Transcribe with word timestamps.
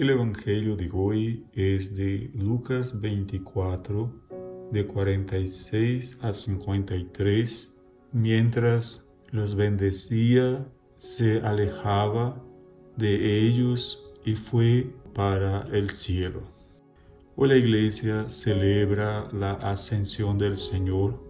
El 0.00 0.08
Evangelio 0.08 0.76
de 0.76 0.88
hoy 0.90 1.44
es 1.52 1.94
de 1.94 2.30
Lucas 2.32 3.02
24, 3.02 4.10
de 4.72 4.86
46 4.86 6.18
a 6.22 6.32
53. 6.32 7.74
Mientras 8.10 9.14
los 9.30 9.54
bendecía, 9.54 10.66
se 10.96 11.40
alejaba 11.40 12.42
de 12.96 13.46
ellos 13.46 14.10
y 14.24 14.36
fue 14.36 14.90
para 15.14 15.64
el 15.70 15.90
cielo. 15.90 16.44
Hoy 17.36 17.50
la 17.50 17.56
iglesia 17.56 18.30
celebra 18.30 19.28
la 19.34 19.52
ascensión 19.52 20.38
del 20.38 20.56
Señor. 20.56 21.22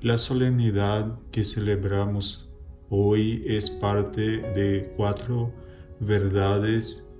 La 0.00 0.16
solemnidad 0.16 1.18
que 1.32 1.42
celebramos 1.42 2.48
hoy 2.88 3.42
es 3.48 3.68
parte 3.68 4.38
de 4.54 4.94
cuatro 4.96 5.52
verdades 5.98 7.11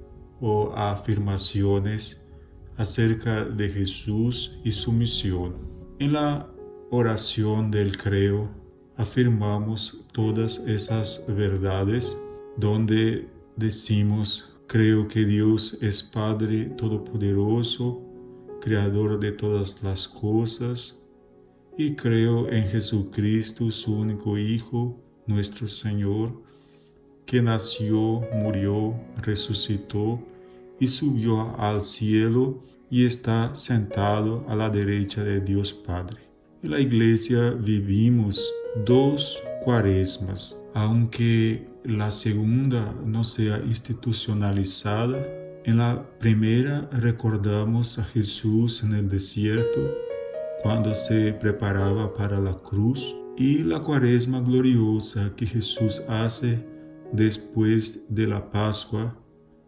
o 0.43 0.73
afirmaciones 0.75 2.29
acerca 2.77 3.45
de 3.45 3.71
Jesús 3.71 4.61
y 4.65 4.73
su 4.73 4.93
misión. 4.93 5.55
En 6.01 6.15
la 6.15 6.51
oración 6.91 7.71
del 7.71 7.97
creo 7.97 8.51
afirmamos 8.97 10.05
todas 10.13 10.59
esas 10.67 11.25
verdades 11.29 12.21
donde 12.57 13.29
decimos 13.57 14.59
creo 14.67 15.07
que 15.07 15.25
Dios 15.25 15.79
es 15.81 16.03
Padre 16.03 16.65
Todopoderoso, 16.77 18.03
Creador 18.61 19.21
de 19.21 19.33
todas 19.33 19.83
las 19.83 20.09
cosas, 20.09 21.05
y 21.79 21.95
creo 21.95 22.49
en 22.49 22.69
Jesucristo, 22.69 23.71
su 23.71 23.97
único 23.97 24.39
Hijo, 24.39 24.99
nuestro 25.27 25.69
Señor, 25.69 26.43
que 27.27 27.41
nació, 27.41 28.23
murió, 28.35 28.95
resucitó 29.23 30.21
y 30.83 30.89
subió 30.89 31.57
al 31.61 31.83
cielo 31.83 32.65
y 32.91 33.07
está 33.07 33.55
sentado 33.55 34.45
a 34.49 34.57
la 34.57 34.69
derecha 34.69 35.23
de 35.23 35.41
Dios 35.41 35.73
Padre. 35.73 36.19
En 36.61 36.73
la 36.73 36.81
iglesia 36.81 37.51
vivimos 37.51 38.45
dos 38.85 39.39
cuaresmas, 39.65 40.61
aunque 40.75 41.69
la 41.85 42.11
segunda 42.11 42.93
no 43.07 43.23
sea 43.23 43.59
institucionalizada. 43.59 45.25
En 45.65 45.79
la 45.79 46.05
primera 46.19 46.91
recordamos 46.91 48.01
a 48.01 48.05
Jesús 48.05 48.83
en 48.83 48.95
el 48.95 49.09
desierto 49.09 49.89
cuando 50.65 50.97
se 50.97 51.33
preparaba 51.33 52.13
para 52.13 52.41
la 52.41 52.55
cruz 52.55 53.15
y 53.37 53.59
la 53.59 53.79
cuaresma 53.79 54.41
gloriosa 54.41 55.33
que 55.37 55.47
Jesús 55.47 56.03
hace 56.09 56.67
después 57.13 58.13
de 58.13 58.27
la 58.27 58.51
Pascua 58.51 59.17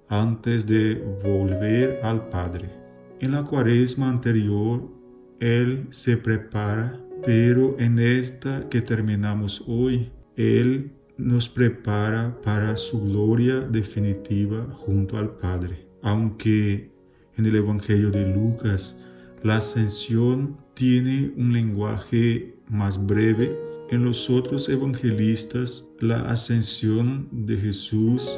antes 0.09 0.67
de 0.67 1.03
volver 1.23 2.01
al 2.03 2.29
Padre. 2.29 2.69
En 3.21 3.33
la 3.33 3.45
cuaresma 3.45 4.09
anterior, 4.09 4.83
Él 5.41 5.87
se 5.91 6.17
prepara, 6.17 7.01
pero 7.25 7.77
en 7.79 7.99
esta 7.99 8.69
que 8.69 8.83
terminamos 8.83 9.65
hoy, 9.67 10.11
Él 10.37 10.93
nos 11.17 11.49
prepara 11.49 12.37
para 12.43 12.77
su 12.77 13.05
gloria 13.05 13.61
definitiva 13.61 14.67
junto 14.73 15.17
al 15.17 15.37
Padre. 15.37 15.87
Aunque 16.03 16.91
en 17.37 17.47
el 17.47 17.57
Evangelio 17.57 18.11
de 18.11 18.27
Lucas 18.35 19.01
la 19.43 19.59
ascensión 19.59 20.57
tiene 20.75 21.33
un 21.37 21.53
lenguaje 21.53 22.57
más 22.69 23.05
breve, 23.05 23.57
en 23.91 24.05
los 24.05 24.29
otros 24.31 24.69
evangelistas 24.69 25.89
la 26.01 26.31
ascensión 26.31 27.29
de 27.31 27.57
Jesús 27.59 28.29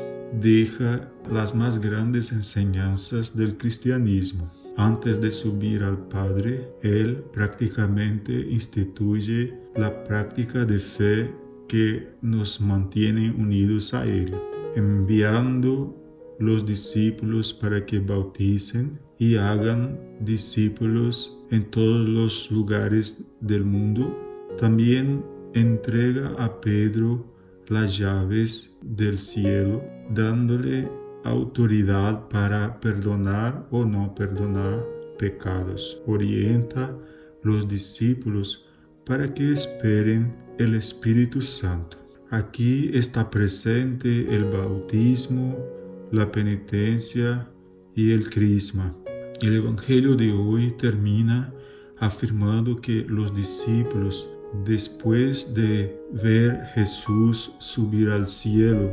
deja 0.41 1.11
las 1.31 1.55
más 1.55 1.81
grandes 1.81 2.33
enseñanzas 2.33 3.37
del 3.37 3.57
cristianismo. 3.57 4.51
Antes 4.77 5.21
de 5.21 5.31
subir 5.31 5.83
al 5.83 5.97
Padre, 6.09 6.69
Él 6.83 7.25
prácticamente 7.33 8.33
instituye 8.33 9.55
la 9.75 10.05
práctica 10.05 10.65
de 10.65 10.79
fe 10.79 11.31
que 11.67 12.09
nos 12.21 12.61
mantiene 12.61 13.31
unidos 13.31 13.95
a 13.95 14.05
Él, 14.05 14.35
enviando 14.75 15.97
los 16.39 16.67
discípulos 16.67 17.53
para 17.55 17.87
que 17.87 17.99
bauticen 17.99 18.99
y 19.19 19.37
hagan 19.37 19.99
discípulos 20.21 21.43
en 21.51 21.71
todos 21.71 22.07
los 22.07 22.51
lugares 22.51 23.33
del 23.41 23.65
mundo. 23.65 24.15
También 24.59 25.25
entrega 25.55 26.35
a 26.39 26.61
Pedro 26.61 27.36
las 27.69 27.99
llaves 27.99 28.79
del 28.83 29.19
cielo, 29.19 29.83
dándole 30.11 30.89
autoridad 31.25 32.29
para 32.29 32.79
perdonar 32.81 33.67
o 33.71 33.85
no 33.85 34.15
perdonar 34.15 34.85
pecados. 35.19 36.03
Orienta 36.07 36.97
los 37.43 37.69
discípulos 37.69 38.67
para 39.05 39.33
que 39.33 39.53
esperen 39.53 40.35
el 40.59 40.75
Espíritu 40.75 41.43
Santo. 41.43 41.97
Aquí 42.31 42.91
está 42.93 43.31
presente 43.31 44.35
el 44.35 44.45
bautismo, 44.45 45.57
la 46.11 46.31
penitencia 46.31 47.49
y 47.95 48.13
el 48.13 48.31
crisma. 48.31 48.95
El 49.41 49.55
Evangelio 49.55 50.17
de 50.17 50.33
hoy 50.33 50.75
termina 50.79 51.53
afirmando 51.99 52.81
que 52.81 53.05
los 53.09 53.35
discípulos, 53.35 54.29
después 54.65 55.55
de 55.55 55.99
ver 56.13 56.67
Jesús 56.75 57.55
subir 57.59 58.09
al 58.09 58.27
cielo, 58.27 58.93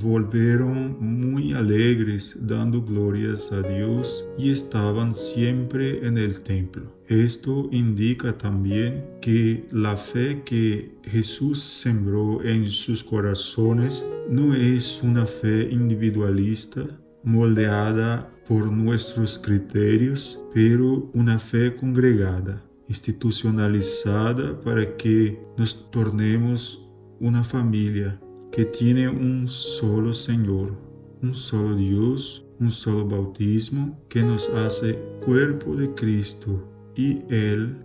volvieron 0.00 0.96
muy 1.00 1.52
alegres 1.52 2.46
dando 2.46 2.82
glorias 2.82 3.52
a 3.52 3.62
Dios 3.62 4.26
y 4.38 4.50
estaban 4.50 5.14
siempre 5.14 6.06
en 6.06 6.16
el 6.16 6.40
templo. 6.40 6.84
Esto 7.08 7.68
indica 7.72 8.36
también 8.38 9.04
que 9.20 9.66
la 9.70 9.96
fe 9.96 10.42
que 10.44 10.94
Jesús 11.04 11.62
sembró 11.62 12.42
en 12.42 12.70
sus 12.70 13.04
corazones 13.04 14.04
no 14.28 14.54
es 14.54 15.02
una 15.02 15.26
fe 15.26 15.68
individualista 15.70 16.86
moldeada 17.24 18.30
por 18.48 18.70
nuestros 18.72 19.38
criterios, 19.38 20.40
pero 20.54 21.10
una 21.14 21.38
fe 21.38 21.74
congregada, 21.74 22.62
institucionalizada 22.92 24.60
para 24.60 24.96
que 24.98 25.40
nos 25.56 25.90
tornemos 25.90 26.86
una 27.20 27.42
familia 27.42 28.20
que 28.50 28.66
tiene 28.66 29.08
un 29.08 29.48
solo 29.48 30.12
Señor, 30.12 30.76
un 31.22 31.34
solo 31.34 31.74
Dios, 31.74 32.44
un 32.60 32.70
solo 32.70 33.08
bautismo 33.08 33.98
que 34.10 34.22
nos 34.22 34.50
hace 34.50 34.98
cuerpo 35.24 35.74
de 35.74 35.94
Cristo 35.94 36.68
y 36.94 37.22
Él 37.30 37.78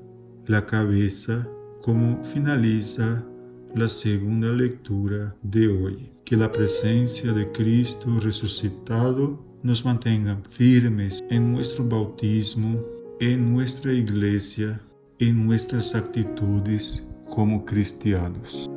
la 0.46 0.66
cabeza 0.66 1.48
como 1.82 2.22
finaliza 2.26 3.24
la 3.76 3.88
segunda 3.88 4.52
lectura 4.52 5.34
de 5.42 5.70
hoy. 5.70 6.12
Que 6.26 6.36
la 6.36 6.52
presencia 6.52 7.32
de 7.32 7.50
Cristo 7.54 8.20
resucitado 8.20 9.42
nos 9.64 9.86
mantenga 9.86 10.38
firmes 10.50 11.24
en 11.30 11.54
nuestro 11.54 11.86
bautismo, 11.86 12.84
en 13.20 13.54
nuestra 13.54 13.94
iglesia, 13.94 14.82
en 15.20 15.46
nuestras 15.46 15.96
actitudes 15.96 17.08
como 17.26 17.66
cristianos. 17.66 18.70